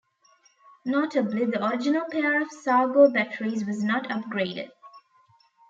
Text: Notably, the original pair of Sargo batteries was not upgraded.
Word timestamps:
Notably, 0.83 1.45
the 1.45 1.63
original 1.63 2.07
pair 2.11 2.41
of 2.41 2.47
Sargo 2.49 3.11
batteries 3.13 3.63
was 3.65 3.83
not 3.83 4.05
upgraded. 4.09 4.71